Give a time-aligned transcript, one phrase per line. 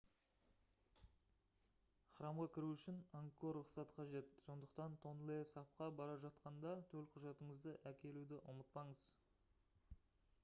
[2.19, 9.13] храмға кіру үшін ангкор рұқсаты қажет сондықтан тонле сапқа бара жатқанда төлқұжатыңызды әкелуді ұмытпаңыз